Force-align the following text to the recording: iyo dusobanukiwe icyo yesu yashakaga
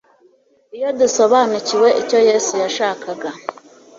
iyo 0.77 0.89
dusobanukiwe 0.99 1.87
icyo 2.01 2.19
yesu 2.29 2.53
yashakaga 2.63 3.29